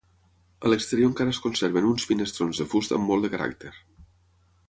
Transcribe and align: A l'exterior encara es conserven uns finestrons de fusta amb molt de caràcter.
A 0.67 0.69
l'exterior 0.71 1.09
encara 1.09 1.33
es 1.33 1.39
conserven 1.43 1.89
uns 1.91 2.07
finestrons 2.11 2.61
de 2.61 2.67
fusta 2.73 2.97
amb 2.99 3.11
molt 3.13 3.27
de 3.27 3.31
caràcter. 3.37 3.75